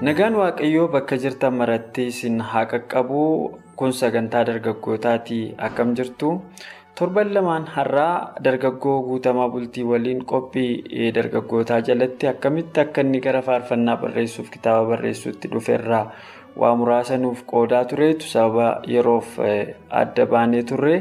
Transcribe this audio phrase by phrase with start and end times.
[0.00, 3.22] Nagaan Waaqayyoo bakka jirtan maratti isin haa qaqqabu
[3.76, 5.40] kun sagantaa dargaggootaati.
[5.66, 6.40] Akkam jirtu?
[6.96, 13.96] Torban lamaan har'aa dargaggoo guutamaa bultii waliin qophii dargaggootaa jalatti akkamitti akka inni gara faarfannaa
[14.02, 16.04] barreessuuf kitaaba barreessuutti dhufeerraa
[16.56, 19.38] waa muraasa nuuf qoodaa tureetu sababa yeroof
[20.00, 20.96] adda baanee turre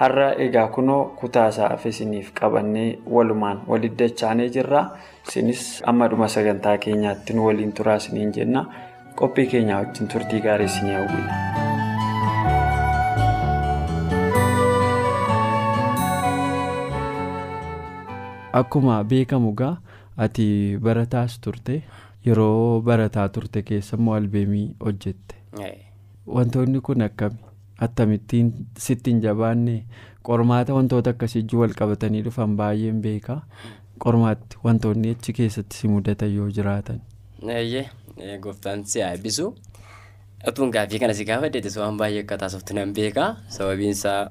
[0.00, 4.84] har'a egaa kunoo kutaasaa isiniif qabannee walumaan walitti dachaanee jirra.
[5.28, 8.64] Isinis amma dhuma sagantaa keenyaatti nu waliin turaa isiniin jenna
[9.22, 11.42] qophii keenyaa wajjin turtii gaarii isinii hawwina.
[18.54, 19.78] Akkuma beekamu gaa
[20.16, 21.82] ati barataas turte
[22.26, 25.34] yeroo barataa turte keessa immoo albeemii hojjette.
[26.26, 27.38] Wantoonni kun akkami
[27.86, 29.74] akkamittiin sittiin jabaanne
[30.28, 33.40] qormaata wantoota akkasii wal qabatanii dhufan baay'een beekaa.
[34.04, 37.00] Qormaatti wantoonni achi keessatti si mudatan yoo jiraatan.
[37.56, 39.46] Eeyyee gooftaan si eebbisu.
[40.48, 44.30] Otuun gaaffii kana si gaafadheetis waan baay'ee akka taasiftu nan beekaa sababiin isaa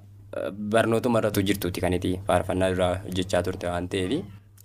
[0.74, 4.14] barnootuma irratti jirtuuti kan itti faarfannaa duraa hojjechaa turte waan ta'eef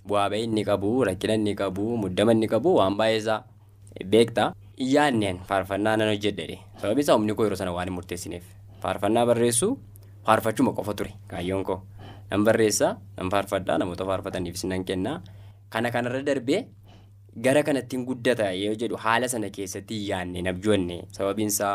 [0.09, 3.41] bu'aa bahii inni qabu rakkina inni qabu muddama inni qabu waan baay'ee isaa
[4.15, 4.49] beektaa.
[4.85, 8.45] Iyyaanneen faarfannaa nan hojjedhe sababiin isaa humni koo yeroo sana waan hin murteessineef
[8.83, 9.73] faarfannaa barreessuu
[10.27, 11.81] faarfachuma qofa ture kaayyoon koo.
[12.31, 15.21] Nan barreessaa nan faarfadhaa namoota faarfataniifis nan kennaa.
[15.71, 16.61] Kana kanarra darbee
[17.45, 21.75] gara kanattiin guddata yoo jedhu haala sana keessatti yaadne nabjoonne sababiin isaa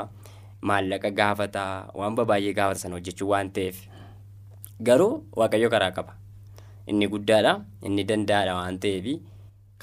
[0.70, 3.78] maallaqa gaafataa waan baay'ee gaafata sana hojjechuu waan ta'eef.
[4.88, 6.14] Garuu waaqayyo karaa qaba.
[6.88, 7.54] Inni guddaadha
[7.88, 9.06] inni danda'aadha waan ta'eef.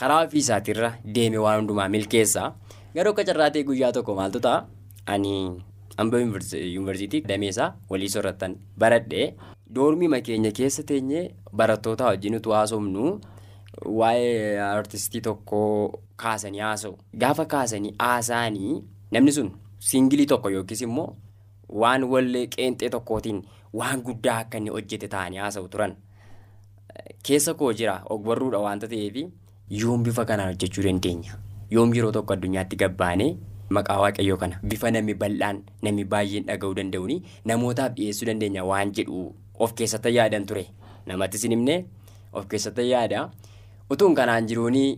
[0.00, 2.48] Karaa ofii isaatirra deeme waan hundumaa milkeessaa
[2.96, 4.66] garuu akka carraatee guyyaa tokko maaltu ta'a
[5.14, 5.32] ani
[5.98, 9.26] hamba yuunivarsiitii dameessaa walii soorrattan baradhee.
[9.74, 11.24] Doormii keenya keessa teenyee
[11.56, 13.20] barattoota wajjin utuu haasofnu
[14.00, 16.96] waa'ee artistii tokkoo kaasanii haasa'u.
[17.16, 21.16] Gaafa kaasanii haasa'anii namni sun siingilii tokko yookiis immoo
[21.82, 23.42] waan wallee qeenxee tokkootiin
[23.80, 25.94] waan guddaa akka inni hojjete ta'anii haasa'u turan.
[27.26, 29.16] Keessa koo jira ogbarruudha waanta ta'eef
[29.82, 31.32] yoom bifa kanaan hojjechuu dandeenya.
[31.70, 33.30] Yoom yeroo tokko addunyaatti gabbaanee
[33.78, 39.22] maqaa waaqayyoo kana bifa namni bal'aan namni baay'een dhaga'uu danda'uun namootaaf dhiyeessuu dandeenya waan jedhu.
[39.60, 40.64] Of keessatti yaadan ture.
[41.06, 41.76] Namattis hin himne
[42.32, 43.28] of keessatti yaada.
[43.90, 44.90] Utuun kanaan jiruunii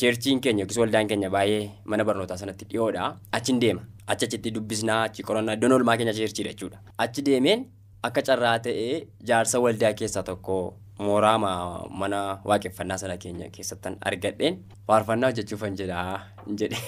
[0.00, 3.82] cheerchiin keenya yookiis waldaan keenya baay'ee mana barnootaa sanatti dhiyoodha achiin deema.
[4.06, 6.78] Achi achitti dubbisnaa achi qorannaa iddoon oolmaa keenya cheerchiidha jechuudha.
[7.04, 7.66] Achi deemeen
[8.02, 10.58] akka carraa ta'ee jaarsa waldaa keessaa tokko
[10.98, 12.20] mooraa mana
[12.50, 16.20] waaqeffannaa sana keenya keessattan argadheen faarfannaa hojjechuufan jedhaa
[16.62, 16.78] jedhe.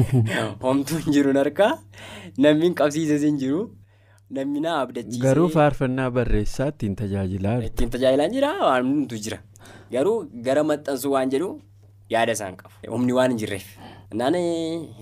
[0.64, 1.72] Homtuun jiruun harkaa
[2.38, 3.62] namni hin qabsiises hin jiru.
[4.30, 5.20] Namni na abdachiisee.
[5.22, 7.58] Garuu faarfannaa barreessaa ittiin tajaajilaa.
[7.68, 9.38] Ittiin tajaajilaa jira waan hundumtu jira.
[9.92, 11.48] Garuu gara maxxansuu waan jedhu
[12.10, 12.72] yaada isaan qabu.
[12.94, 13.66] Humni waan hin jirreef.
[14.14, 14.34] Naan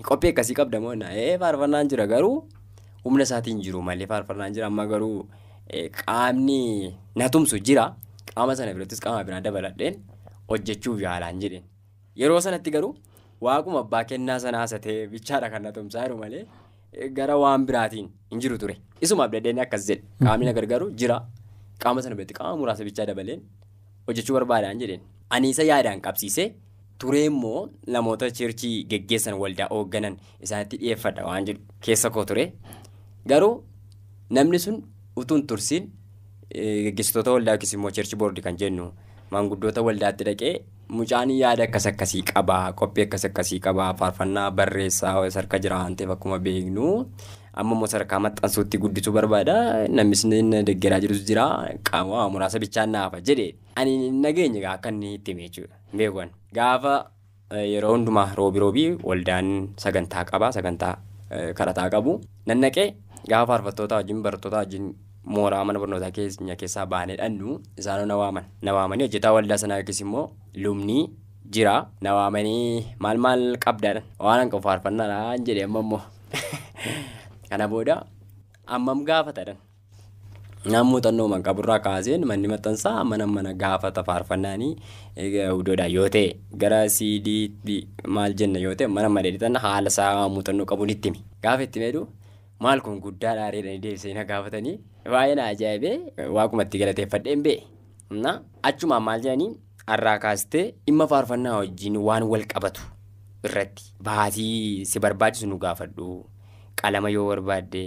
[0.09, 0.93] qophii akkasii qabda moo
[1.39, 2.47] faarfannaan jira garuu
[3.05, 5.27] humna isaatiin jiru malee faarfannaan jira amma garuu
[6.05, 7.95] qaamni na tumsu jira.
[8.35, 9.95] Qaama sana birattis qaama biraa dabaladheen
[10.49, 11.63] hojjechuuf yaalaan jedheen.
[12.15, 12.95] Yeroo sanatti garuu
[13.41, 16.45] waaquma abbaa kennaa sana haasatee bichaadha kan na tumsaa jiru malee.
[17.17, 18.75] Gara waan biraatiin hin jiru ture.
[19.01, 20.03] Isuma abdaddeen akkas jedhe.
[20.23, 21.17] Qaamni gargaaru jira.
[21.83, 23.41] Qaama sana biratti qaama muraasa bichaa dabaleen
[24.07, 25.01] hojjechuu barbaadaan jedheen.
[25.29, 26.47] Ani isa yaadaan qabsiisee
[26.99, 30.17] turee immoo namoota cheerchii geggeessan waldaa hoogganan
[30.47, 32.45] isaanitti dhiyeeffadha waan jedhu keessa koo ture.
[33.27, 33.63] Garuu
[34.29, 34.77] namni sun
[35.21, 35.89] utuu hin tursiin
[36.53, 38.91] geggeessitoota waldaa yookiis immoo cheerchii boordii kan jennu
[39.31, 40.53] maanguddoota waldaatti dhaqee.
[40.93, 46.11] Mucaan yaada akkas akkasii qabaa qophii akkas akkasii qabaa faarfannaa barreessaa sarka jira waan ta'eef
[46.13, 47.09] akkuma beeknu.
[47.57, 49.55] Amma immoo sadarkaa maxxansuutti guddisuu barbaada.
[49.89, 51.45] Namni inni deeggaraa jirus jira.
[51.89, 53.47] Qaama muraasa bichaan naafa jedhe.
[53.75, 55.75] Ani nageenya akka inni itti hime jechuudha.
[55.97, 56.29] Beekuun.
[56.53, 56.93] Gaafa
[57.73, 60.93] yeroo hundumaa roobii roobii waldaan sagantaa qabaa sagantaa
[61.57, 62.21] kadhataa qabu.
[62.45, 62.87] Nannaqee
[63.29, 64.93] gaafa faarfattoota wajjin barattoota wajjin.
[65.25, 68.45] Mooraa mana barnootaa keenya keessaa baanee dhannu isaan na waaman.
[68.61, 70.25] Na waamanii hojjetaa waldaa sanaa yookiis immoo
[70.55, 71.03] lubnii
[71.49, 71.75] jira.
[72.01, 74.01] Na waamanii maal maal qabdan?
[74.19, 76.01] Waan hanqa faarfannaadhaan jedhee amma immoo.
[77.49, 77.95] Kana booda
[78.65, 79.57] ammam gaafatadhan
[80.63, 84.69] Naan muuxannoo man qaburraa kaaseen manni maxxansaa mana mana gaafata faarfannaanii
[85.23, 86.29] iddoodhaan yoo ta'e
[86.61, 87.75] gara siidiitti
[88.17, 91.19] maal jenna yoo ta'e mana madeeditan haala isaa muuxannoo qabuun itti himi.
[91.43, 92.07] Gaafa itti meedu
[92.65, 94.77] maal kun guddaa dhaareedhaan deebisanii na gaafatanii
[95.13, 95.95] baay'ee na ajaa'ibee
[96.37, 97.59] waaqumatti galateeffadheen bee.
[98.69, 99.51] Achumaan maal jedhanii
[99.87, 102.83] har'aa kaastee dhimma faarfannaa wajjin waan wal qabatu
[103.47, 106.11] irratti baatii si barbaachisu nu gaafadhu
[106.81, 107.83] qalama yoo barbaadde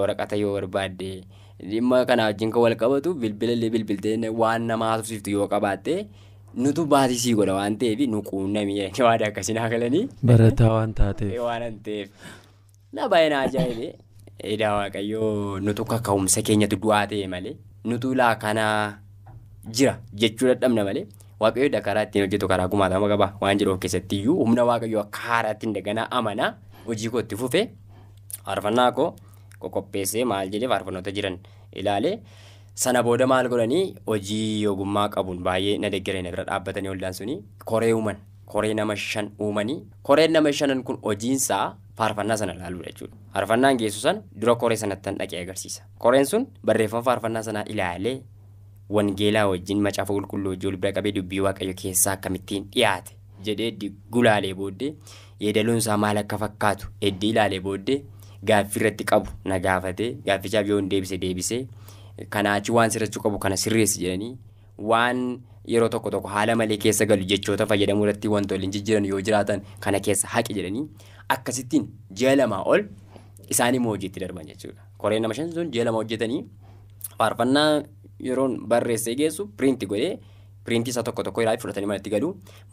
[0.00, 1.10] waraqata yoo barbaadde
[1.74, 5.94] dhimma kana wajjin kan wal qabatu bilbila illee bilbiltee waan nama haasofsiiftu yoo qabaatte
[6.64, 10.08] nutu baatii sii godha waan ta'eef nu quunnamii waan akkasii naa galanii.
[10.30, 11.34] Barataa waan taateef.
[11.46, 12.08] Waan ta'eef
[12.92, 13.92] na baay'ee na ajaa'ibee
[14.54, 17.54] edaa waaqayyoo nutu kaka'umsa keenyatu du'aa ta'e malee
[17.92, 18.98] nutu laa kanaa
[19.76, 21.06] jira jechuu dadhabna malee.
[21.42, 25.20] Waaqayyoo karaa ittiin hojjetu karaa kumaatama qaba waan jedhu of keessatti iyyuu humna waaqayyoo akka
[25.28, 26.50] haaraatti hin daganaa amanaa
[26.86, 27.64] hojii koo itti fufee
[28.46, 29.08] faarfannaa koo
[29.62, 31.38] qoqopheessee maal jedhee faarfannoota jiran.
[31.82, 32.16] Ilaalee
[32.82, 37.38] sana booda maal godhanii hojii ogummaa qabuun baay'ee na deeggaree na bira dhaabbatanii waldaan suni.
[37.70, 38.16] Koree uuman
[38.52, 39.78] koree nama shan uumanii
[40.08, 41.64] koreen nama shanan kun hojiinsaa
[41.98, 43.16] faarfannaa sana ilaaluudha jechuudha.
[43.34, 45.82] Faarfannaan geessu sana dura koree sanatti dhaqee agarsiisa.
[45.98, 48.20] Koreen sun barreeffama faarfannaa sanaa ilaalee
[48.90, 53.12] wangeelaa wajjin macaafa qulqulluu wajjin bira qabee dubbii waaqayyo keessaa akkamittiin dhiyaate
[53.48, 54.94] jedhee gulaalee booddee
[55.40, 57.98] yeedaloon isaa maal akka fakkaatu heddii ilaalee booddee
[58.50, 61.60] gaaffii irratti qabu na gaafatee gaaffichaaf yoo hin deebise deebisee
[62.36, 64.32] kanaachi waan sirrachuu qabu kana sirreessi jedhanii
[64.92, 65.22] waan
[65.74, 70.00] yeroo tokko tokko haala malee keessa galu jechoota fayyadamuu irratti wantoonni jijjiiran yoo jiraatan kana
[70.08, 70.84] keessa haqi jedhanii
[71.36, 71.86] akkasittiin
[72.18, 72.82] ji'a lamaa ol
[73.54, 74.82] isaan immoo hojiitti darban jechuudha.
[74.98, 76.42] Koreen nama shan sun ji'a lama hojjetanii
[77.18, 77.82] faarfannaa
[78.28, 80.18] yeroon barreessee geessu piriinti godhee
[80.64, 82.28] piriintii isaa tokko tokko ilaalee fudhatanii manatti galu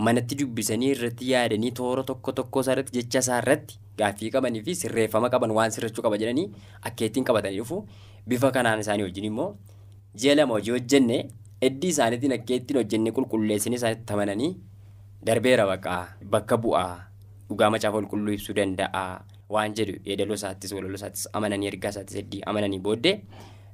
[0.07, 4.75] manatti dubbisanii irratti yaadanii toora tokko tokko isaa irratti jecha isaa irratti gaaffii qabanii fi
[4.81, 6.47] sirreeffama qaban waan sirrachuu qaba jedhanii
[6.89, 7.79] akkeettiin qabatanii dhufu
[8.27, 9.49] bifa kanaan isaanii wajjin immoo
[10.23, 11.17] ji'a lama hojii hojjenne
[11.63, 14.51] heddii isaaniitiin akkeettiin hojjenne qulqulleessanii isaanitti amananii
[15.29, 15.95] darbeera bakka
[16.35, 16.91] bakka bu'aa
[17.49, 19.03] dhugaa macaafa qulqulluu ibsuu danda'a
[19.55, 23.15] waan jedhu yeedaloo isaattis walaloo isaattis amananii ergaa isaattis heddii amananii booddee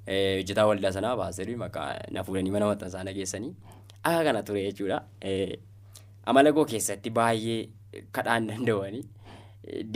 [0.08, 3.54] hojjetaa waldaa sanaa baasanii maqaa na fuudhanii mana maxxansaa nageessanii
[4.04, 4.98] akka kana ture jechuudha.
[6.26, 7.60] Amala koo keessatti baay'ee
[8.16, 9.04] kadhaan danda'anii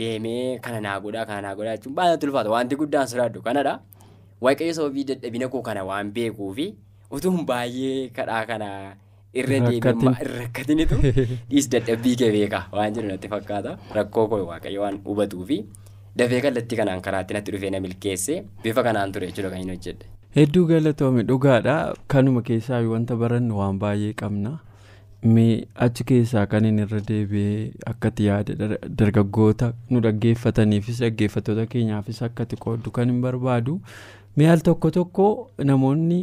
[0.00, 3.74] deemee kana naa godhaa kana naa godhaa jechuun baay'ee ulfaata wanti guddaan sodaadhu kanadha.
[4.44, 6.66] Waaqayyo sababii dadhabina koo kana waan beekuu fi
[7.10, 8.68] utuun baay'ee kadhaa kana
[9.34, 10.96] irra deemee rakkatinitu
[11.50, 13.76] dhiis dadhabbii kee beeka waan jedhu natti fakkaata.
[13.98, 15.58] Rakkoo koo waaqayyo waan hubatuu fi
[16.20, 20.06] dafee kallattii kanaan karaatti natti dhufee na milkeesse bifa kanaan ture jechuudha kan inni hojjedhe.
[20.36, 21.76] Hedduu galatoome dhugaadha.
[22.14, 24.54] Kanuma keessaa wanta barannu waan baay'ee qabna.
[25.34, 32.56] Mee achi keessaa kan inni irra deebi'ee akkati yaada dargaggoota nu dhaggeeffataniifis dhaggeeffattoota keenyaafis akkati
[32.66, 33.78] qooddu kan hin barbaadu.
[34.36, 35.30] Mee al tokko tokko
[35.70, 36.20] namoonni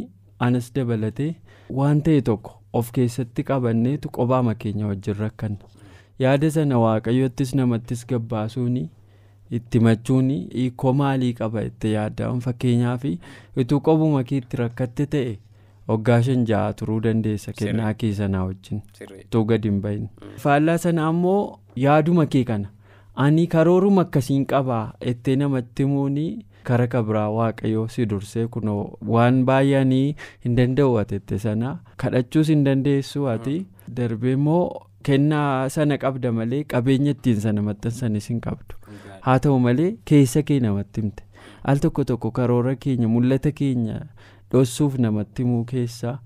[0.48, 1.32] anas dabalatee
[1.80, 5.72] waan ta'e tokko of keessatti qabanneetu qobaama keenya wajjin rakkanna
[6.26, 8.84] yaada sana waaqayyottis namattis gabbaasuuni.
[9.56, 13.04] itti machuun hiikoo maalii qaba itti yaaddamu fakkeenyaaf
[13.62, 15.34] utuu qobuma keetti rakkatte ta'e
[15.90, 18.80] waggaa shan ja'a turuu dandeessa kennaa kee sanaa wajjin.
[19.20, 20.08] Utuu gadi hin bahin.
[20.44, 22.68] faallaa sana ammoo yaaduma kee kana.
[23.26, 26.18] Ani karooruma akkasiin qabaa itti namatti himuun
[26.70, 28.80] kara kabraa waaqayyoo si dursee kunoo
[29.14, 30.08] waan baay'anii
[30.44, 31.72] hin danda'u ati sana
[32.04, 33.56] kadhachuus hin dandeessu ati
[34.00, 34.64] darbee immoo.
[35.06, 38.74] kennaa sana qabda malee qabeenya ittiin sana maxxansanis hin qabdu
[39.26, 41.22] haa ta'u malee keessa kee namatti himte
[41.72, 43.98] al tokko tokko karoora keenya mul'ata keenya
[44.54, 46.16] dhossuuf namatti himuu keessa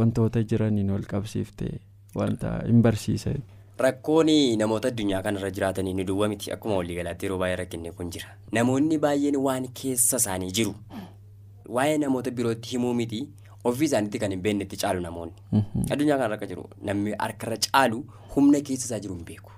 [0.00, 1.70] wantoota jiraniin wal qabsiifte
[2.22, 3.30] wanta hin barsiisa.
[3.78, 8.34] Rakkoon namoota addunyaa kanarra jiraatanii ni duwwaa miti akkuma waliigalaatti yeroo baay'ee rakkinni kun jira
[8.52, 10.74] namoonni baay'een waan keessa isaanii jiru
[11.76, 13.28] waa'ee namoota birootti himuu miti.
[13.64, 15.34] ofii isaaniitti kan hin beekne itti caalu namoonni.
[15.90, 17.98] Addunyaa kanarra akka jiru namni harkarra caalu
[18.34, 19.50] humna keessa isaa jiru hin beeku.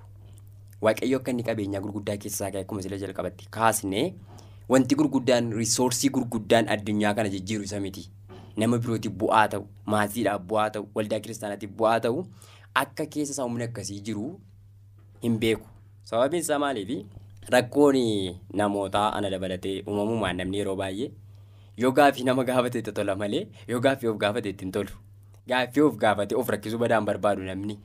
[0.81, 4.05] Waaqayyo akka inni qabeenyaa gurguddaa keessa isaa akkuma sila jalqabatti kaasnee
[4.69, 8.09] wanti gurguddaan riisoorsii gurguddaan addunyaa kana jijjiiru isa miti.
[8.57, 12.25] Nama birootiif bu'aa ta'u, maatiidhaaf bu'aa ta'u, waldaa kiristaanaatiif bu'aa ta'u
[12.73, 14.39] akka keessa isaa humna akkasii jiru
[15.21, 15.67] hin beeku.
[16.03, 17.05] Sababiin isaa maaliifi
[17.49, 17.95] rakkoon
[18.53, 21.11] namootaa ana dabalatee uumamumaan namni yeroo baay'ee
[21.77, 24.91] yoo gaaffii nama gaafate itti tola malee yoo gaaffii of gaafate itti hin tolu.
[25.47, 27.79] Gaaffii of gaafate of rakkisuu badaan barbaadu namni.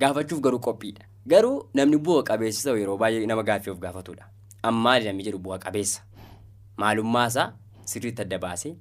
[0.00, 1.04] Gaafachuuf garuu qophiidha.
[1.26, 4.24] Garuu namni bu'a qabeessa yeroo baay'ee nama gaaffii of gaafatudha.
[4.62, 6.02] Ammaali namni jedhu bu'a qabeessa.
[6.76, 7.52] Maalummaa isaa
[7.84, 8.74] sirriitti adda baasee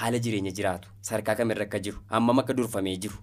[0.00, 3.16] haala jireenya jiraatu sadarkaa kamirra akka jiru hammam akka durfamee jiru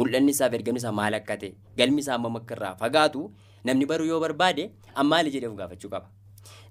[0.00, 3.24] mul'anni isaa fi ergamni isaa maal akka ta'e galmi isaa hammam akka irraa fagaatu
[3.70, 4.62] namni baruu yoo barbaade
[5.02, 6.06] ammaali jedhee of gaafachuu qaba.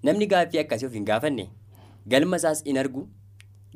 [0.03, 1.45] Namni gaaffii akkasii of hin gaafanne
[2.13, 3.03] galma isaas hin argu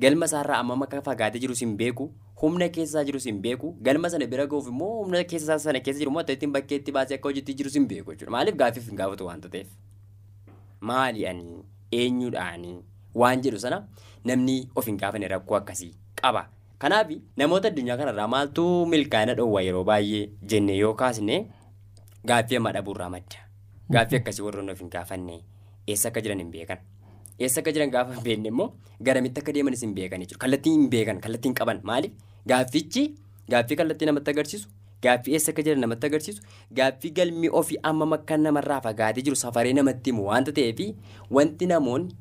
[0.06, 2.10] galma isaarraa ammam akka fagaatee jirus hin beeku
[2.42, 6.12] humna keessaa jirus hin beeku galma sana bira ga'uuf immoo humna keessa sana keessa jiru
[6.14, 9.50] immoo ittiin bakkeetti baasee akka hojjetti jirus hin beeku jechuudha maaliif gaaffiif hin gaafatu waanta
[9.56, 9.68] ta'eef
[10.92, 11.64] maali ani
[12.02, 12.76] eenyudhaani
[13.24, 13.80] waan jedhu sana
[14.32, 16.44] namni of hin gaafanne rakkoo akkasii qaba.
[16.82, 17.10] Kanaaf
[17.42, 21.38] namoota addunyaa kanarraa maaltu milkaa'ina dhoowwa yeroo baay'ee jenne yoo kaasne
[22.32, 23.40] gaaffii amma dhabuurraa madda.
[23.94, 25.40] Gaaffii akkasii warroonni of hin gaafanne
[25.88, 26.78] eessa akka jiran hin beekan.
[27.40, 28.68] Eessa akka jiran gaafa hin beekne immoo
[29.10, 30.42] garamitti akka deemanis hin beekan jechuudha.
[30.46, 31.82] Kallattii hin beekan, kallattii hin qaban.
[31.92, 32.14] Maaliif?
[32.54, 33.04] Gaaffichi
[33.56, 34.70] gaaffii kallattii namatti agarsiisu,
[35.04, 36.42] gaaffii eessa akka jiran namatti agarsiisu,
[36.82, 40.80] gaaffii galmi ofii amma akka namarraa fagaatee jiru safaree namatti himu waanta ta'eef
[41.40, 42.14] wanti namoonni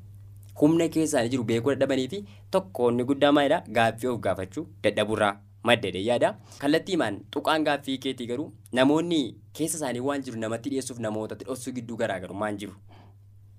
[0.60, 2.20] humna keessaanii jiru beekuu dadhabanii fi
[2.56, 5.32] tokkoonni guddaa maalidha gaaffii of gaafachuu dadhaburraa
[5.68, 6.28] madda yaada.
[6.58, 9.20] Kallattii himaan tuqaan gaaffii keetii garuu namoonni
[9.52, 12.74] keessa isaanii waan jiru namatti dhiyeessuuf namootatti dhoksuu gidduu garaagarummaan jiru.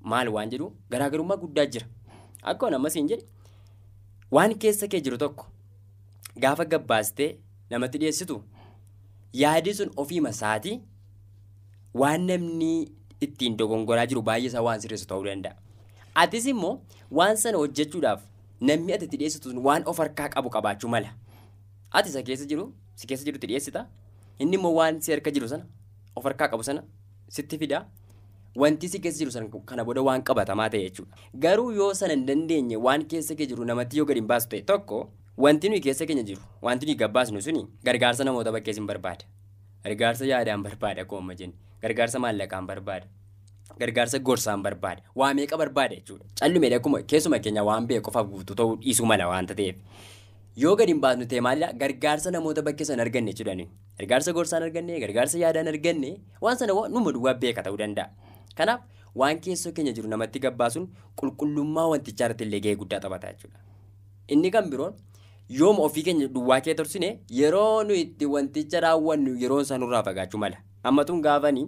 [0.01, 1.85] Maal waan jedhu garaagarummaa guddaa jira.
[2.43, 3.25] Akkuma namas hin jedhe
[4.31, 5.45] waan keessa kee jiru tokko
[6.45, 7.29] gaafa gabbaastee
[7.69, 8.41] namatti dhiyeessitu
[9.43, 10.79] yaadi sun ofiima isaatii
[11.93, 12.73] waan namni
[13.27, 15.55] ittiin dogongoraa jiru baay'ee isaa waan sirreessu ta'uu danda'a.
[16.23, 16.73] Atis immoo
[17.19, 18.21] waan sana hojjechuudhaaf
[18.69, 21.09] namni ati itti dhiyeessitu sun waan of harkaa qabu qabaachuu mala.
[21.97, 23.81] Ati isa keessa jiru si keessa jirutti dhiyeessita.
[24.39, 25.65] Inni immoo waan si harka jiru sana
[26.15, 26.81] of harkaa qabu sana
[27.37, 27.85] sitti fida.
[28.61, 31.13] Wanti si keessa jiru sana kana booda waan qabatamaa ta'e jechuudha.
[31.43, 34.61] Garuu yoo sana hin dandeenye waan keessa kee jiru namatti yoo gadi hin baasu ta'e
[34.71, 35.01] tokko
[35.45, 39.25] wanti nuyi keessa keenya jiru wanti nuyi gabbaasnu suni gargaarsa namoota bakkees hin barbaada.
[39.85, 41.53] Gargaarsa yaadaan barbaada akkuma jenni.
[41.81, 43.05] Gargaarsa maallaqaan barbaada.
[43.79, 45.01] Gargaarsa gorsaan barbaada.
[45.15, 46.25] Waa meeqa barbaada jechuudha.
[46.39, 49.75] Callumeedha akkuma keessuma keenya waan beeku qofaaf guutuu ta'uu dhiisuu mala waanta ta'eef.
[50.57, 53.55] Yoo gadi hin baasnu ta'e maalidha gargaarsa namoota bakkee sana arganne jechuudha.
[53.99, 58.09] Gargaarsa gorsaan arganne, gargaarsa yaadaan arganne waan sana numa duwwaa beeka ta'uu danda'a.
[58.57, 58.81] Kanaaf
[59.15, 60.87] waan keessoo keenya jiru namatti gabbaasuun
[61.19, 63.59] qulqullummaa wantichaa irratti illee gahee guddaa taphata jechuudha.
[64.27, 64.93] Inni kan biroon
[65.49, 70.37] yooma ofii keenya duwwaa kee torsine yeroo nuyi itti wanticha raawwannu yeroo isaa nurraa fagaachuu
[70.39, 70.57] mala.
[70.83, 71.67] Ammatuun gaafanii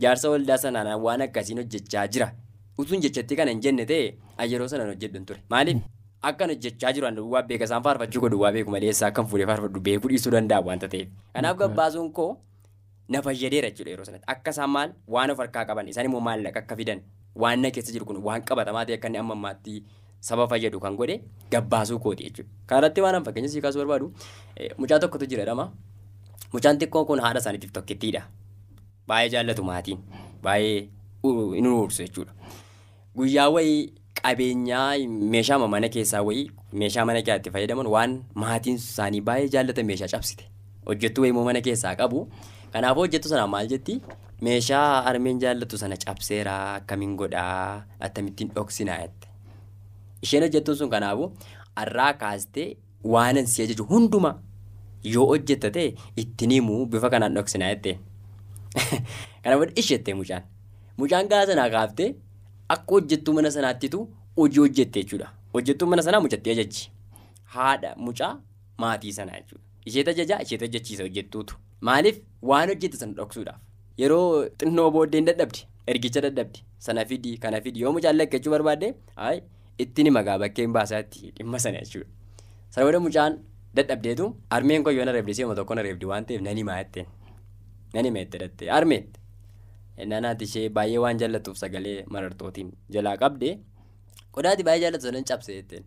[0.00, 2.28] jaarsa waldaa sanaan waan akkasiin hojjechaa jira.
[2.78, 5.40] Utuun jechatti kana hin jenne ta'e yeroo sanaan hojjedhu ture.
[5.50, 5.82] Maaliif?
[6.22, 9.80] Akkan hojjechaa jiru duwwaa beeka isaan faarfachuu godhu waa beeku malee isaa akkan fuudhee faarfadhu
[9.80, 11.08] beekuu dhiisuu danda'a waanta ta'eef.
[11.34, 12.36] Kanaaf gabbaasuun koo
[13.08, 14.24] na fayyadeera jechuudha yeroo sanatti.
[14.34, 17.00] Akka isaan maal waan of harkaa qaban isaan immoo maallaqa akka fidan
[17.44, 19.78] waan na keessa jiru kun waan qabatamaa ta'e akka inni amma ammaatti
[20.20, 21.16] saba fayyadu kan godhe
[21.52, 22.50] gabbaasuu kooti jechuudha.
[22.66, 24.12] Kanarratti waan fakkeenya sii kaasuu barbaadu
[24.78, 25.70] mucaa tokkotu jira jedhama.
[26.52, 28.22] Mucaan xiqqoon kun haadha isaaniitiif tokkittiidha.
[29.10, 29.98] Baay'ee jaallatu maatiin.
[30.42, 30.88] Baay'ee
[31.58, 32.32] inni uursu jechuudha.
[33.16, 33.80] Guyyaa wayii
[34.22, 34.88] qabeenyaa
[35.34, 36.46] meeshaa mana keessaa wayii
[36.82, 38.12] meeshaa mana keessatti fayyadaman waan
[38.44, 40.44] maatiin isaanii baay'ee jaallatan meeshaa cabsite.
[40.86, 42.26] Hojjettuu wayii mana keessaa qabu.
[42.72, 43.94] Kanaafuu hojjettu sana maal jetti
[44.48, 49.26] meeshaa armeen jaallatu sana cabseera akkamiin godhaa akkamittiin dhoksinaa jette.
[50.22, 51.32] Isheen hojjettuun sun kanaafuu
[51.80, 52.68] har'aa kaastee
[53.14, 54.34] waanan si ajaju hundumaa
[55.14, 55.88] yoo hojjetta ta'e
[56.22, 57.98] ittiin himuu bifa kanaan dhoksinaa jette.
[59.42, 60.42] Kanaafuu isheettee mucaan.
[60.96, 62.08] Mucaan garaa sanaa kaaftee
[62.68, 64.00] akka hojjettuu mana sanaattitu
[64.36, 65.28] hojii hojjette jechuudha.
[65.54, 66.90] Hojjettuu mana sanaa mucatti ajajji.
[67.44, 68.32] Haadha mucaa
[68.78, 69.64] maatii sanaa jechuudha.
[69.86, 71.54] Isheet ajajaa isheet hojjechiisa hojjettuutu.
[71.80, 73.60] Maaliif waan hojjette sana dhoksuudhaaf.
[73.98, 79.42] Yeroo xinnoo booddeen dadhabde ergicha dadhabde sana fidi kana fidi yoo mucaan lakkachuu barbaadde hayi
[79.84, 82.08] ittiin hima gaa bakkeen baasaatti dhimma sana jechuudha.
[82.70, 83.38] Sana booda mucaan
[83.74, 87.06] dadhabdeetu armeen koo yoo na reebde si'uma tokko na reebdi waan ta'eef nan himaa jetteen.
[87.94, 89.18] Nan hima jette dhattee armeette.
[90.10, 93.48] Nanaati ishee baay'ee waan jaallattuuf sagalee marartootiin jalaa qabde
[94.36, 95.84] qodaati baay'ee jaallatu sanan cabse jetteen.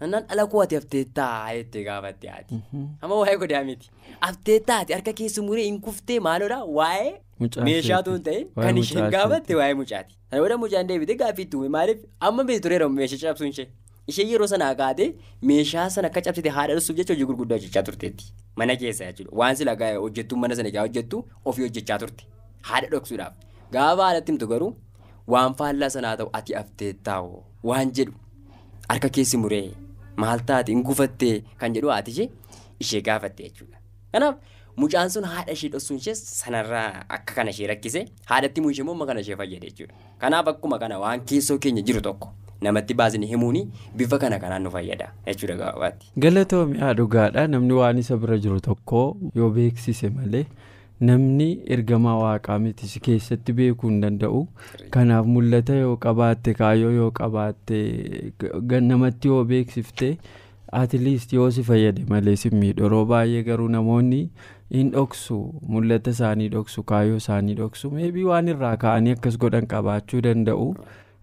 [0.00, 2.60] Nannaan ala koo ati hafteettaa jettee gaafatte haati.
[3.02, 3.90] Amma waa'ee qodaa miti.
[4.26, 7.10] Hafteettaati harka keessi muree hin kuftee maaloodha waa'ee
[7.70, 10.14] meeshaatu hin ta'e kan isheen gaafatte waa'ee mucaati.
[10.30, 13.66] Kana booda mucaan deebitee gaaffii itti uume maaliif amma beektu tureera meeshaa cabsuun ishee.
[14.12, 15.08] Ishee yeroo sanaa kaatee
[15.50, 18.32] meeshaa sana akka cabsite haadha dhufsuuf jecha hojii gurguddaa hojjechaa turteetti.
[18.56, 19.36] Mana keessa jechuudha.
[19.40, 22.24] Waan sila hojjettuun mana sana hojjettu ofii hojjechaa turte.
[22.70, 23.34] Haadha dhoksuudhaaf.
[23.72, 24.72] Gaafa haadhatti himtu garuu
[25.34, 28.14] waan faallaa sanaa ta'u ati hafteettaa'oo waan jedhu
[28.92, 29.66] harka keessi muree
[30.24, 30.84] maal taate hin
[31.62, 32.28] kan jedhu haati ishee
[32.84, 33.78] ishee gaafatte jechuudha.
[34.12, 34.36] Kanaaf
[34.76, 39.06] mucaan sun haadha ishee dhoksuun ishee sanarraa akka kana ishee rakkise haadhatti immoo ishee immoo
[39.12, 39.94] kana ishee fayyade jechuudha.
[40.18, 42.32] Kanaaf akkuma kana waan keessoo keenya jiru tokko
[42.66, 46.10] namatti baasni himuuni bifa kana kanaan nu fayyada jechuudha gabaabaatti.
[46.24, 50.46] Galatoomiyaa dhugaadha namni waan isa bira jiru tokko yoo beeksise malee.
[51.08, 54.38] namni ergamaa waaqaa miti si keessatti beekuu hin danda'u
[54.94, 57.76] kanaaf mul'ata yoo qabaatte kaayyoo yoo qabaatte
[58.88, 60.08] namatti yoo beeksifte
[60.80, 64.20] atiliist yoo si fayyade malee si miidhoroo baay'ee garuu namoonni
[64.78, 65.38] hin dhoksu
[65.74, 70.66] mul'ata isaanii dhoksu kaayyoo isaanii dhoksu meebii waan irraa ka'anii akkas godhan qabaachuu danda'u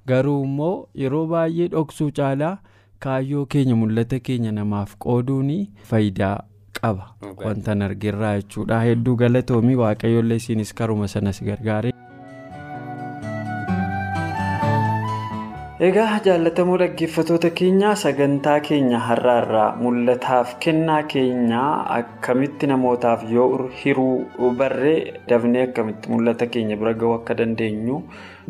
[0.07, 2.57] garuu immoo yeroo baay'ee dhoksuu caalaa
[3.05, 5.49] kaayyoo keenya mul'ata keenya namaaf qooduun
[5.89, 6.35] faayidaa
[6.81, 7.05] qaba.
[7.45, 11.91] Wanta argirraa jechuudha hedduu galatoomii waaqayyoollee isiinis karuma sanas gargaare.
[15.85, 21.63] Egaa jaallatamoo dhaggeeffatoota keenya sagantaa keenya har'aarraa mul'ataaf kennaa keenya
[21.97, 23.49] akkamitti namootaaf yoo
[23.81, 24.95] hiruu barree
[25.31, 27.97] dafnee akkamitti mul'ata keenya bira ga'uu akka dandeenyu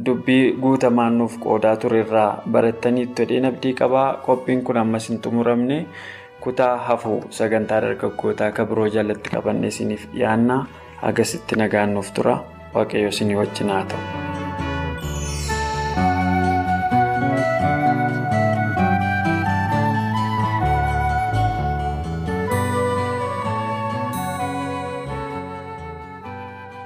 [0.10, 4.08] dubbii guutamaan nuuf qoodaa turerraa barattaniitu jedheen abdii qabaa.
[4.28, 5.80] Qophiin kun ammas hin xumuramne.
[6.46, 10.60] Kutaa hafuu sagantaa dargaggootaa akka biroo jalatti qabannee isiniif dhiyaanna
[11.12, 12.38] agasitti nagaan nuuf tura.
[12.76, 14.25] Waaqayyo isinii wajjin haa ta'u.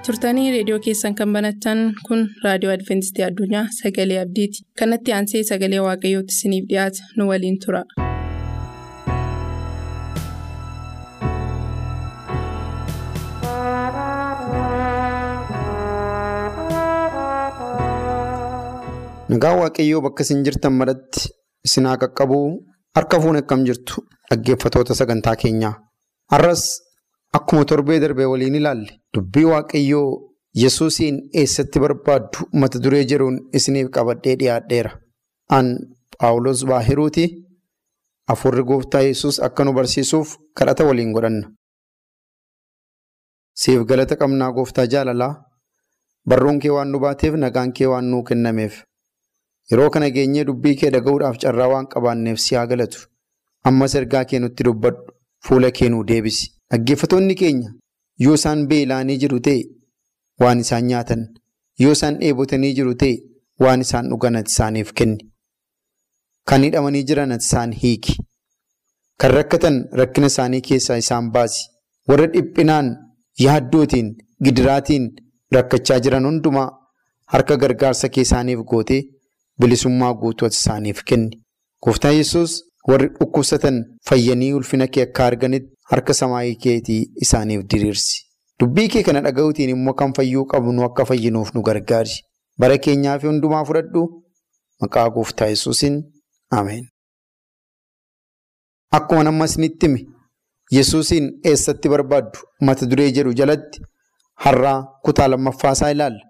[0.10, 6.38] Turtanii reediyoo keessan kan banattan kun raadiyoo adventistii addunyaa sagalee abdiiti kanatti aansee sagalee waaqayyootti
[6.40, 7.84] isiniif dhiyaata nu waliin tura.
[19.32, 21.30] nagaa waaqayyoo bakka isin jirtan maratti
[21.68, 22.46] isin haa qaqqabuu
[22.98, 23.96] harka fuun akkam jirtu
[24.30, 25.74] dhaggeeffatoota sagantaa keenyaa
[26.34, 26.64] har'as.
[27.38, 30.08] Akkuma torbee darbee waliin ilaalle dubbii waaqayyoo
[30.62, 34.92] yesuusiin eessatti barbaaddu mata duree jedhuun isiniif qabadhee dhiyaadheera.
[35.58, 35.68] An
[36.20, 37.26] Paawulos Baahiruuti
[38.34, 41.48] afurri gooftaa yesus akka nu barsiisuuf kadhata waliin godhanna.
[43.62, 45.32] Siif galata qabnaa gooftaa jaalalaa
[46.30, 48.84] barruun kee waan nu baateef nagaan kee waan nuu kennameef
[49.72, 53.00] yeroo kana geenyee dubbii kee dhaga'uudhaaf carraa waan qabaanneef si haa galatu.
[53.64, 55.12] Ammas ergaa kee nutti dubbadhu
[55.48, 56.48] fuula kee nuu deebisi.
[56.72, 57.70] Dhaggeeffatoonni keenya
[58.26, 59.62] yoo isaan beela'anii jiru ta'e
[60.44, 61.22] waan isaan nyaatan
[61.84, 63.16] yoo isaan dheebotanii jiru ta'e
[63.66, 65.18] waan isaan dhugan ati isaaniif kenni.
[66.50, 68.16] Kan hidhamanii jiran ati isaan hiiki.
[69.20, 71.66] Kan rakkatan rakkina isaanii keessaa isaan baasi.
[72.10, 72.88] Warra dhiphinaan
[73.46, 75.10] yaaddootiin gidiraatiin
[75.56, 76.70] rakkachaa jiran hundumaa
[77.34, 79.02] harka gargaarsa kee isaaniif gootee
[79.60, 81.30] bilisummaa guutuu ati isaaniif kenni.
[81.84, 82.54] Gooftaa Yesuus
[82.90, 83.76] warri dhukkubsatan
[84.10, 85.74] fayyanii ulfina kee akka arganitti.
[85.92, 88.18] Harka samaayii keetii isaaniif diriirsi.
[88.60, 92.16] Dubbii kee kana dhaga'uutiin immoo kan fayyuu qabnu akka fayyinuuf nu gargaari.
[92.60, 94.02] Bara keenyaa fi hundumaa fudhadhu
[94.82, 95.96] maqaa gooftaa yesuusin
[96.60, 96.86] Ameen.
[98.98, 100.00] Akkuma nama isinitti hime
[100.78, 103.82] yesuusiin eessatti barbaaddu mata duree jedhu jalatti
[104.46, 106.24] har'aa kutaa lammaffaa isaa ilaalla.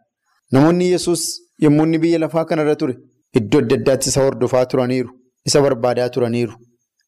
[0.52, 1.22] Namoonni yesus
[1.64, 2.96] yommuu inni biyya lafaa kanarra ture
[3.42, 5.10] iddoo adda addaatti isa hordofaa turaniiru.
[5.48, 6.54] Isa barbaadaa turaniiru.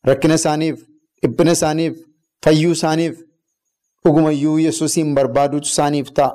[0.07, 0.77] Rakkina isaaniif,
[1.23, 1.95] dhiphina isaaniif.
[2.43, 3.15] Fayyuu isaaniif
[4.05, 6.31] dhugumayyuu yesuusiin barbaaduutu isaaniif ta'a.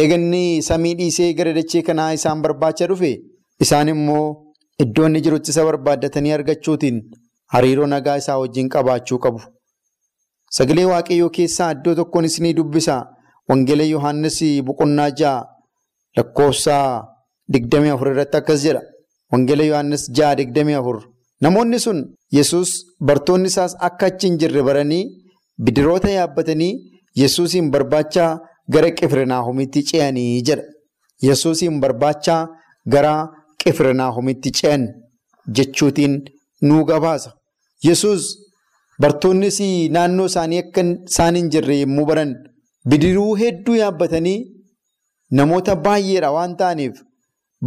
[0.00, 3.10] Eeganni samii dhiisee gara dachee kanaa isaan barbaacha dhufe
[3.64, 4.24] isaan immoo
[4.84, 6.98] iddoo inni jirutti isa barbaaddatanii argachuutiin
[7.54, 9.40] hariiroo nagaa isaa wajjin qabaachuu qabu.
[10.56, 12.96] Sagalee Waaqayyoo keessaa iddoo tokkoon isinii dubbisa.
[13.48, 15.44] Wangeela Yohaannis boqonnaa ja'a
[16.16, 16.76] lakkoofsa
[17.52, 18.82] digdamii afur irratti akkas jedha.
[19.32, 20.98] Wangeela Yohaannis ja'a digdamii afur.
[21.42, 21.98] Namoonni sun
[22.32, 22.70] yesus
[23.08, 25.04] bartoonni isaas akka achi hin jirre baranii
[25.64, 26.72] bidiroota yaabbatanii
[27.22, 28.30] yesuusiin barbaachaa
[28.74, 30.64] gara qifirnaahomitti ce'anii jedha.
[31.28, 32.40] Yesuusiin barbaachaa
[32.94, 33.12] gara
[33.64, 34.82] qifirnaahomitti ce'an
[35.58, 36.14] jechuutiin
[36.62, 37.30] nuu gabaasa.
[37.88, 38.22] Yesuus
[39.00, 39.60] bartoonnis
[39.96, 42.32] naannoo isaanii akka isaan hin jirre yommuu baran
[42.88, 44.38] bidiruu hedduu yaabbatanii
[45.38, 46.96] namoota baay'eedha waan ta'aniif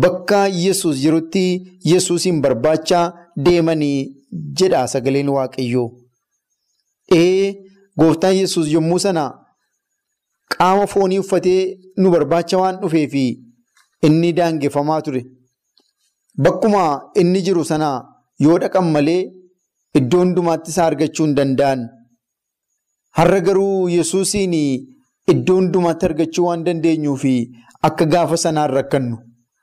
[0.03, 1.43] bakka Yesuus jirutti
[1.91, 3.05] Yesuusiin barbaachaa
[3.45, 3.97] deemanii
[4.59, 5.89] jedha sagaleen waaqayyoo.
[7.19, 7.53] Ee
[7.99, 9.23] gooftaan Yesuus yommuu sana
[10.55, 11.61] qaama foonii uffatee
[11.97, 13.13] nu barbaacha waan dhufeef
[14.07, 15.21] inni daangeffamaa ture.
[16.43, 16.83] Bakkuma
[17.21, 17.89] inni jiru sana
[18.45, 19.21] yoo dhaqan malee
[19.99, 21.81] iddoo hundumaatti isaa argachuu hin danda'an.
[23.17, 24.53] Har'a garuu Yesuusiin
[25.33, 27.23] iddoo hundumaatti argachuu waan dandeenyuuf
[27.87, 29.17] akka gaafa sanaan rakkannu.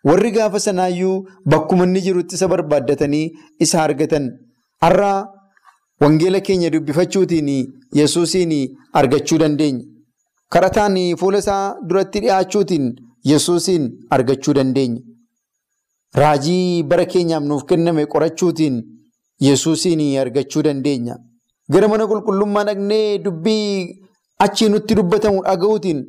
[0.08, 3.32] Warri gaafa sanaayyuu bakkuma inni jirutti isa barbaaddatanii
[3.64, 4.26] isa argatan.
[4.82, 5.26] Har'a
[6.00, 7.48] wangeela keenya dubbifachuutiin
[7.98, 8.52] Yesuusiin
[8.92, 9.84] argachuu dandeenya.
[10.52, 12.86] Kadhataan fuula isaa duratti dhi'aachuutiin
[13.24, 15.00] Yesuusiin argachuu dandeenya.
[16.14, 18.76] Raajii bara keenyaaf nuuf kenname qorachuutiin
[19.40, 21.16] Yesuusiin argachuu dandeenya.
[21.72, 23.98] Gara mana qulqullummaa dhaqnee dubbii
[24.38, 26.04] achii nutti dubbatamu dhaga'uutiin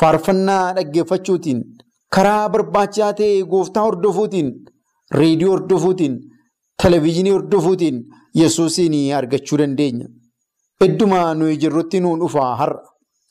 [0.00, 1.64] faarfannaa dhaggeeffachuutiin
[2.16, 4.50] karaa barbaachisaa ta'e gooftaa hordofuutiin
[5.20, 6.14] reediyoo hordofuutiin
[6.82, 7.98] televezyiinii hordofuutiin
[8.38, 10.06] Yesuusiin argachuu dandeenya.
[10.84, 12.82] Idduma nuyi jirrutti nuun dhufa har'a.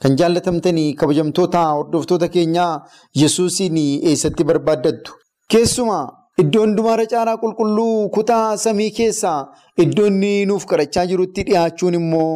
[0.02, 2.74] Kan jaallatamtanii kabajamtoota hordoftoota keenyaa
[3.22, 3.78] Yesuusiin
[4.10, 5.12] eessatti barbaaddattu?
[5.52, 6.06] Keessumaa
[6.44, 9.40] iddoo hundumaarra caalaa qulqulluu kutaa samii keessaa
[9.84, 12.32] iddoo inni nuuf kadhachaa jirutti dhiyaachuun immoo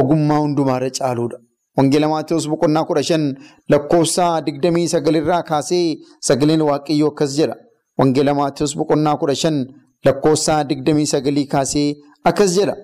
[0.00, 1.38] ogummaa hundumaarra caaluudha.
[1.78, 3.24] Wangeela Maatiyus boqonnaa kudha shan
[3.72, 5.96] lakkoofsa digdamii sagalirraa kaasee
[6.28, 7.54] sagaleen waaqayyoo akkas jedha.
[7.98, 9.56] Wangeela Maatiyus boqonnaa kudha shan
[10.04, 11.88] lakkoofsa digdamii sagalii kaasee
[12.24, 12.74] akkas jedha.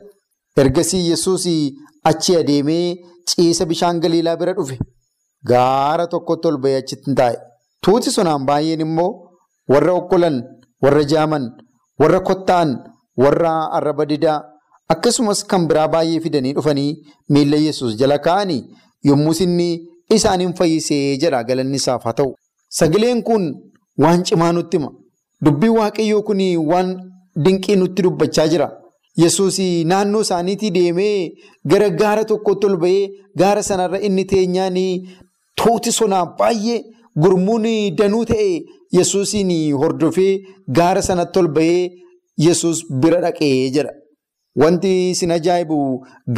[0.56, 1.44] Ergasii Yesuus
[2.04, 2.96] achi adeemee
[3.28, 4.78] ciisa bishaan galiilaa bira dhufe.
[5.50, 7.36] Gaara tokkotti ol bahee achitti taa'e.
[7.84, 9.10] Tuuti sunaan baay'een immoo
[9.68, 10.36] warra okkolan,
[10.82, 11.44] warra jaaman,
[12.00, 12.70] warra kotta'an,
[13.22, 14.40] warra arraba didaa
[14.94, 16.90] akkasumas kan biraa baay'ee fidanii dhufanii
[17.36, 18.62] miilla Yesuus jala kaa'anii
[19.08, 19.68] yommus inni
[20.16, 22.34] isaaniin fayyisee jedha galanni isaaf haa ta'u.
[22.78, 23.44] Sagaleen kun
[24.04, 24.90] waan cimaa nutti hima.
[25.44, 26.40] Dubbii waaqayyoo kun
[26.72, 26.96] waan
[27.44, 28.68] dinqii nutti dubbachaa jira.
[29.22, 29.58] Yesuus
[29.90, 31.30] naannoo isaaniitii deemee
[31.70, 33.10] gara gaara tokkotti ol bahee
[33.42, 34.76] gaara sanarra inni teenyaan
[35.62, 36.82] tuuti sonaa baay'ee
[37.22, 37.66] gurmuun
[37.98, 38.48] danuu ta'e
[38.96, 40.32] Yesuusiin hordofee
[40.78, 41.90] gaara sanatti ol bahee
[42.46, 43.92] Yesuus bira dhaqee jedha.
[44.62, 45.78] Wanti isin ajaa'ibu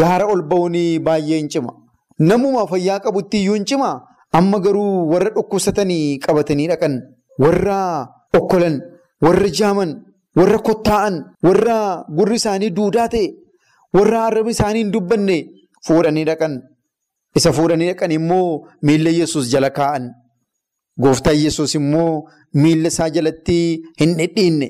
[0.01, 0.77] gaara ol ba'uun
[1.07, 1.73] baay'ee hin cima.
[2.19, 3.91] Namuma fayyaa qabutti iyyuu hin cima.
[4.39, 6.95] Amma garuu warra dhukkubsatanii qabatanii dhaqan,
[7.43, 7.79] warra
[8.39, 8.75] okkolan,
[9.25, 9.95] warra jaaman,
[10.37, 11.15] warra kottaa'an,
[11.47, 11.77] warra
[12.17, 13.29] gurri isaanii duudaa ta'e,
[13.97, 15.39] warra arrabni isaanii hin dubbanne
[15.87, 16.59] fuudhanii dhaqan.
[17.37, 20.11] Isa fuudhanii dhaqan immoo miilla Yesuus jala kaa'an.
[21.01, 23.59] Gooftaan Yesuus immoo miilla isaa jalatti
[24.01, 24.69] hin dhidhiinne.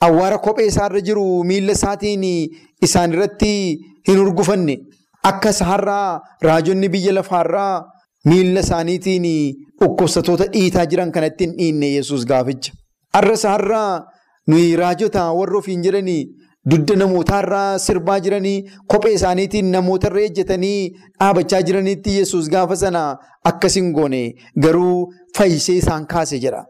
[0.00, 2.24] Awwaara kophee isaarra jiru miilla isaatiin
[2.82, 3.52] isaan irratti
[4.08, 4.76] hin urgufanne.
[5.24, 7.84] Akka isaarraa raajonni biyya lafaarraa
[8.24, 9.26] miilla isaaniitiin
[9.80, 12.72] dhukkubsatoota dhiitaa jiran kanatti hin dhiinne Yesuus gaaficha.
[13.14, 14.04] Har'a isaarraa
[14.48, 16.20] nuyi raajota warra ofiin jedhanii
[16.70, 18.56] dudda namootaarraa sirbaa jiranii
[18.92, 23.02] kophee isaaniitiin namootarra ejjetanii dhaabachaa jiranitti Yesuus gaafa sana
[23.50, 24.22] akkas hin goone
[24.66, 26.64] garuu fayyisee isaan kaase jedha.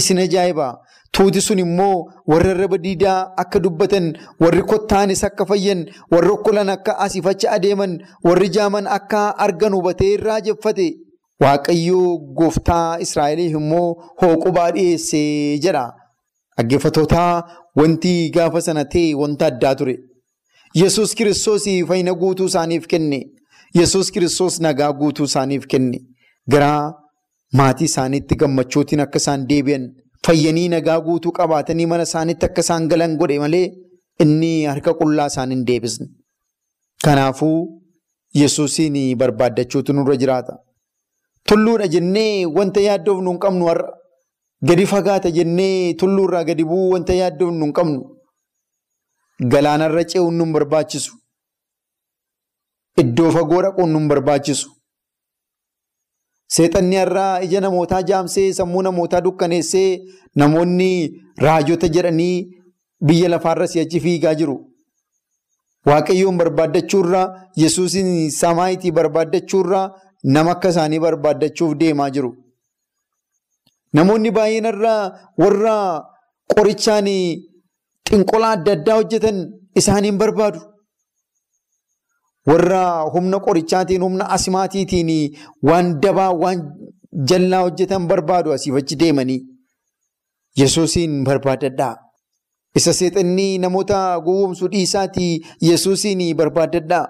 [0.00, 0.72] Isin ajaa'ibaa
[1.16, 1.96] tuuti sun immoo
[2.26, 4.06] warra arraba diidaa akka dubbatan
[4.40, 5.80] warri kottaanis akka fayyan
[6.12, 10.86] warri okkolan akka asiif achi adeeman warri jaaman akka argan hubatee irraa jeffate
[11.42, 13.88] waaqayyoo gooftaa Israa'eliif immoo
[14.22, 15.84] hooqubaa dhiyeessee jedha.
[16.56, 17.44] Dhaggeeffattootaa
[17.80, 19.94] wanti gaafa sana ta'e wanta addaa ture.
[20.80, 23.20] Yesuus kiristoos fayyina guutuu isaaniif kenne.
[23.74, 25.98] Yesuus kiristoos nagaa guutuu isaaniif kenne.
[26.50, 26.92] Garaa
[27.58, 29.84] maatii isaaniitti gammachuutiin akka isaan deebi'an
[30.26, 33.66] fayyanii nagaa guutuu qabaatanii mana isaaniitti akka isaan galan godhe malee
[34.24, 36.06] inni harka qullaa isaan hin deebisne.
[37.04, 37.78] Kanaafuu
[38.40, 40.52] Yesuusiin barbaaddachuutu nurra jiraata.
[41.48, 43.90] Tulluudha jennee wanta yaaddoofnu hin qabnu har'a.
[44.68, 48.00] Gadi fagaata jennee tulluurraa gadi bu'uu wanta yaaddoofnu hin qabnu.
[49.52, 51.12] Galaanarra ce'uun nu barbaachisu.
[53.02, 54.68] Iddoo fagoo dhaquun nu barbaachisu.
[56.54, 59.90] Seexanni har'aa ija namootaa jaamsee sammuu namootaa dukkaneessee
[60.42, 60.90] namoonni
[61.44, 62.34] raajota jedhanii
[63.06, 64.56] biyya lafaarra si'achi fiigaa jiru.
[65.86, 67.26] Waaqayyoon barbaaddachuurraa
[67.62, 68.10] Yesuusin
[68.40, 69.86] samaayitii barbaaddachuurraa
[70.34, 72.30] nama akka isaanii barbaaddachuuf deemaa jiru.
[73.94, 75.00] Namoonni baay'een irraa
[75.44, 75.76] warra
[76.54, 77.08] qorichaan
[78.10, 79.38] xinqolaa adda addaa hojjetan
[79.80, 80.60] isaaniin barbaadu.
[82.46, 85.10] Warra humna qorichaatiin humna asimaatiitiin
[85.68, 86.62] waan dabaa waan
[87.30, 89.40] jallaa hojjetan barbaadu asiif achi deemanii.
[90.58, 91.94] Yesuusiin barbaadadhaa.
[92.76, 97.06] Isa seexannii namoota gowwoomsuu dhiisaatii Yesuusiin barbaadadhaa.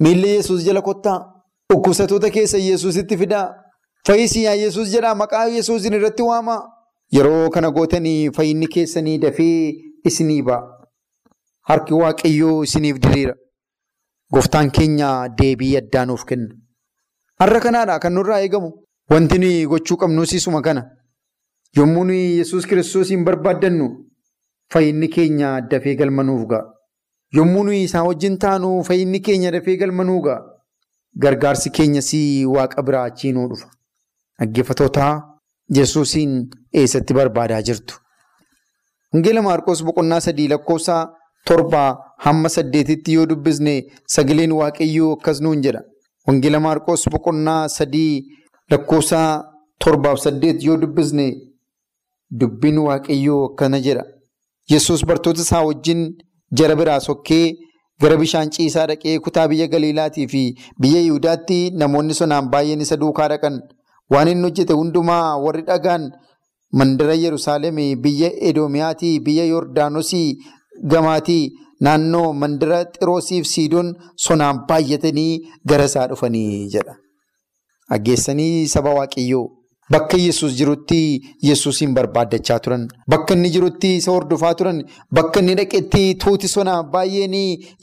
[0.00, 1.18] Miilli Yesuus jala kottaa.
[1.72, 3.48] Dhukkubsatoota keessa Yesuusitti fidaa.
[4.06, 6.60] Fayyisii yaa Yesuus jedhaa maqaa Yesuusin irratti waamaa.
[7.16, 9.72] Yeroo kana gootanii fayyinni keessanii dafee
[10.04, 10.62] isinii ba'a.
[11.68, 13.34] Harki Waaqayyoo isiniif diriira.
[14.32, 16.54] Gooftaan keenya deebii addaa nuuf kenna.
[17.40, 18.70] Har'a kanaadha kan nurraa eegamu.
[19.10, 20.84] Wanti nuyi gochuu qabnu siisuma kana.
[21.76, 23.88] Yommuu nuyi Yesuus kiristoosiin barbaaddannu
[24.72, 26.64] fayyinni keenya dafee galma nuuf ga'a.
[27.36, 30.40] Yommuu nuyi isaa wajjin taanu fayyinni keenya dafee galma nuuf ga'a.
[31.18, 32.12] Gargaarsi keenyas
[32.54, 33.68] waaqa biraa achii nuu dhufa.
[34.40, 35.12] Dhaggeeffatootaa
[35.76, 37.94] Yesuusiin eessatti barbaadaa jirtu?
[39.12, 40.96] Wangeela Maarqos boqonnaa sadii lakkoofsa
[41.46, 43.74] torbaa hamma saddeetitti yoo dubbisne
[44.14, 45.80] sagaleen waaqayyoo akkas nuun jedha.
[46.26, 48.22] Wangeela Maarqos boqonnaa sadii
[48.70, 49.20] lakkoofsa
[49.84, 51.26] torbaaf saddeet yoo dubbisne
[52.40, 54.04] dubbiin waaqayyoo akkana jedha.
[54.70, 56.02] Yesuus bartoota isaa wajjin
[56.58, 57.46] jara biraa sokkee
[58.00, 60.42] gara bishaan ciisaa dhaqee kutaa biyya Galiilaatii fi
[60.80, 63.58] biyya Yihudaatti namoonni sonaan baay'een isa duukaa dhaqan.
[64.10, 66.10] Waan inni hojjete hundumaa warri dhagaan
[66.72, 70.38] mandara Yerusaalem biyya Edoomiyaatii biyya Yordaanosii
[70.94, 71.52] gamaatii
[71.86, 73.88] naannoo mandara Xiroosiif Siidoon
[74.26, 75.32] sonaan baay'atanii
[75.72, 76.94] gara isaa dhufanii jedha.
[77.90, 79.44] Dhaggeessanii saba Waaqayyoo
[79.92, 81.00] bakka Yesuus jirutti
[81.48, 82.84] Yesuusiin barbaaddachaa turan.
[83.10, 84.78] Bakka inni jirutti isa hordofaa turan.
[85.14, 87.34] Bakka inni dhaqetti tuuti sonaa baay'een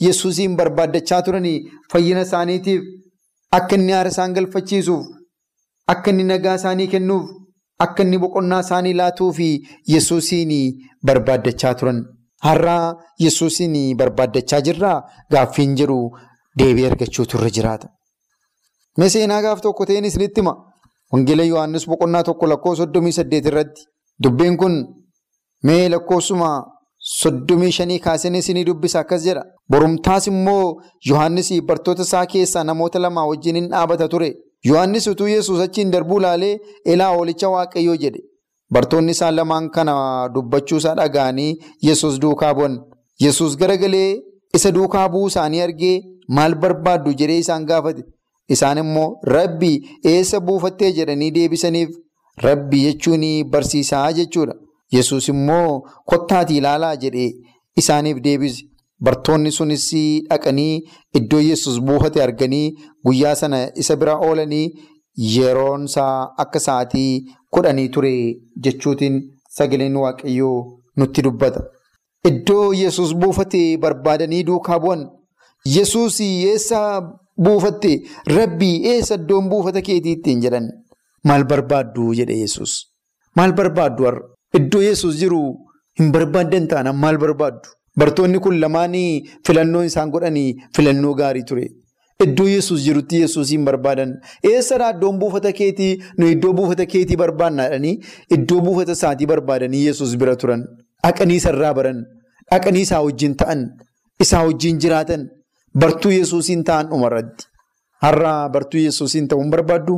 [0.06, 1.46] Yesuusiin barbaaddachaa turan
[1.92, 2.82] fayyina isaaniitiif
[3.58, 5.04] akka inni aara isaan galfachiisuuf
[5.94, 7.28] akka inni nagaa isaanii kennuuf
[7.86, 9.48] akka inni boqonnaa isaanii laatuu fi
[9.94, 10.52] Yesuusiin
[11.06, 12.00] barbaaddachaa turan.
[12.46, 14.98] Har'aa Yesuusiin barbaaddachaa jirraa
[15.32, 15.98] gaaffiin jedhu
[16.58, 17.88] deebii argachuutu irra jiraata.
[18.98, 20.54] Mee seenaa gaaf tokko ta'een isinitti hima.
[21.12, 23.82] Wangeela Yohaannis boqonnaa tokko lakkoofsa soddomii saddeet irratti
[24.24, 24.74] dubbiin kun
[25.64, 26.50] mee lakkoofsuma
[27.20, 29.42] soddomii shanii kaasanii isinii dubbisa akkas jedha.
[29.70, 34.30] Borumtaas immoo Yohaannis bartoota isaa keessaa namoota lamaa wajjin hin dhaabata ture.
[34.68, 38.20] Yohaannis utuu Yesuus achiin darbuu laalee elaa oolicha waaqayyoo jedhe.
[38.72, 39.94] Bartoonni isaa lamaan kana
[40.34, 41.56] dubbachuusaa dhaga'anii
[41.88, 42.78] Yesuus duukaa bu'an.
[43.24, 44.20] Yesuus garagalee
[44.54, 45.96] isa duukaa bu'uu isaanii argee
[46.28, 48.04] maal barbaaddu jedhee isaan gaafate.
[48.54, 49.72] Isaan immoo rabbi
[50.12, 51.90] eessa buufattee jedhanii deebisaniif
[52.46, 54.54] rabbi jechuun barsiisaa jechuudha.
[54.92, 55.80] Yesuus immoo
[56.12, 57.30] kottaatii ilaalaa jedhee
[57.76, 58.64] isaaniif deebise.
[59.04, 59.84] Bartoonni sunis
[60.30, 60.82] dhaqanii
[61.18, 62.72] iddoo Yesuus buufate arganii
[63.06, 64.66] guyyaa sana isa bira oolanii
[65.36, 68.12] yeroon isaa akka sa'aatii kudhanii ture
[68.64, 69.16] jechuutiin
[69.56, 70.56] sagaleen waaqayyoo
[70.96, 71.62] nutti dubbata.
[72.28, 75.02] Iddoo Yesuus buufate barbaadanii duukaa bu'an.
[75.76, 76.80] Yesuus eessa
[77.44, 77.92] buufatte
[78.36, 80.68] rabbii eessa iddoon buufata keetii ittiin jedhan.
[81.24, 82.72] Maal barbaaddu jedhe Yesuus.
[83.36, 84.22] Maal barbaaddu har'a?
[84.58, 85.40] Iddoo Yesuus jiru
[85.98, 87.68] hin barbaaddan taanaan maal barbaaddu?
[87.98, 91.66] Bartoonni kun lamaanii filannoo isaan godhanii filannoo gaarii ture.
[92.24, 94.10] Iddoo Yesuus jirutti Yesuus hin barbaadan.
[94.52, 97.94] Eessadhaa iddoon buufata keetii nu iddoo buufata keetii barbaannaadhanii
[98.36, 100.64] iddoo buufata isaatii barbaadanii Yesuus bira turan.
[101.04, 102.02] Dhaqanii isarraa baran.
[102.50, 103.62] Dhaqanii isaa wajjin ta'an.
[104.24, 105.28] Isaa wajjin jiraatan.
[105.80, 107.44] Bartuu Yesuusiin ta'an dhumarratti.
[108.02, 109.96] Har'aa bartuu Yesuusiin ta'uun barbaaddu?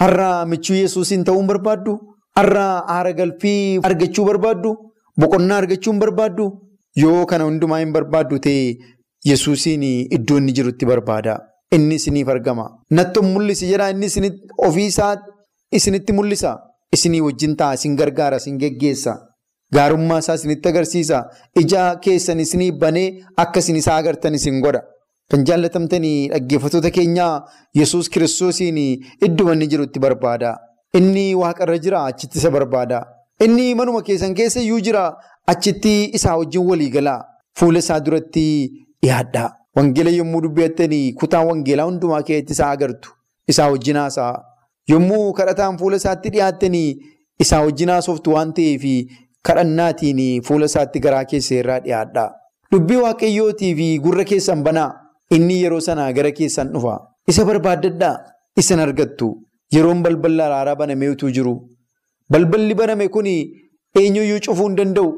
[0.00, 1.98] Har'aa michuu Yesuusiin ta'uun barbaaddu?
[2.36, 4.72] Har'aa aara galfii argachuu barbaaddu?
[5.20, 6.46] Boqonnaa argachuu hin barbaaddu?
[7.02, 8.64] Yoo kana hundumaa hin barbaaddu ta'e
[9.30, 9.82] Yesuusiin
[10.16, 11.38] iddoo inni jirutti barbaada.
[11.72, 12.64] Inni isiniif argama.
[12.90, 14.30] Nattoon mul'isi jedhaa inni
[14.68, 15.16] ofiisaa
[15.72, 16.58] isinitti mul'isa.
[16.92, 19.14] Isinii wajjin ta'a, isin gargaara, isin geggeessa.
[19.74, 21.22] Gaarummaa isaa isinitti agarsiisa.
[21.60, 24.82] Ija keessan isinii banee akka isin isaa agartan isin godha.
[25.30, 27.32] Kan jaallatamtanii dhaggeeffattoota keenyaa
[27.80, 28.76] Yesuus kiristoosiin
[29.26, 30.56] iddoo inni jirutti barbaada.
[30.98, 33.00] Inni waaqarra jira achitti isa barbaada.
[33.40, 35.04] Inni manuma keessan keessa iyyuu jira
[35.46, 37.20] achitti isaa wajjin walii galaa.
[37.58, 38.44] Fuula isaa duratti
[39.02, 39.50] dhiyaadhaa.
[39.76, 43.10] Wangeela yommuu dubbattanii kutaa wangeelaa hundumaa keessatti isaa agartu.
[43.48, 44.42] Isaa wajjin haasa'a.
[44.90, 46.90] Yommuu kadhataan fuula isaatti dhiyaattanii
[47.44, 48.84] isaa wajjin haasoftu waan ta'eef
[49.48, 52.28] kadhannaatiin fuula isaatti garaa keessa irraa dhiyaadhaa.
[52.72, 54.90] Dubbii waaqayyootii fi gurra keessan banaa.
[55.36, 56.98] Inni yeroo sanaa gara keessan dhufa.
[57.28, 58.14] Isa barbaaddadhaa.
[58.60, 59.28] Isin argattu.
[59.74, 61.54] Yeroon balballi araaraa banamee utuu jiru.
[62.30, 63.26] Balballi baname kun
[64.00, 65.10] eenyuyyuu cufuu hin danda'u.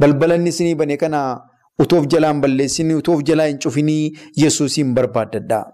[0.00, 1.20] Balbalanni isinii bane kana
[1.84, 5.64] utoof jalaan balleessinii utoof jalaa hin cufinii Yesuusiin barbaaddadhaa.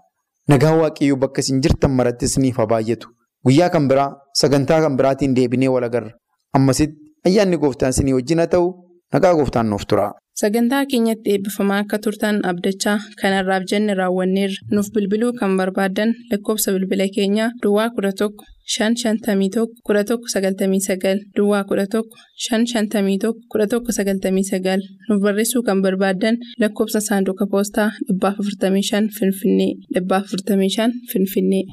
[0.53, 3.07] Nagaa waaqayyoo bakka isin jirtan maratti isiniif haa baay'atu.
[3.45, 4.09] Guyyaa kan biraa
[4.41, 6.11] sagantaa kan biraatiin deebinee wal agarra.
[6.57, 8.71] Ammasitti ayyaanni gooftaan isinii wajjin haa ta'u
[9.13, 10.07] nagaa gooftaan nuuf tura.
[10.41, 14.55] Sagantaa keenyatti eebbifamaa akka turtan abdachaa kanarraaf jenne raawwanneerra.
[14.71, 18.29] Nuuf bilbiluu kan barbaaddan lakkoofsa bilbila keenyaa Duwwaa 11
[18.77, 22.03] 551 1199 Duwwaa 11
[22.49, 31.63] 551 1199 nuuf barreessuu kan barbaaddan lakkoofsa saanduqa poostaa 455 Finfinnee 455 Finfinnee.